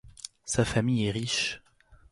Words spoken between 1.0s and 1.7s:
est riche.